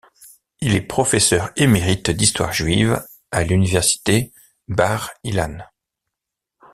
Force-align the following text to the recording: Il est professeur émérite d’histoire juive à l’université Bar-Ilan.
Il 0.61 0.73
est 0.73 0.81
professeur 0.81 1.51
émérite 1.57 2.09
d’histoire 2.09 2.51
juive 2.51 3.03
à 3.29 3.43
l’université 3.43 4.33
Bar-Ilan. 4.67 5.59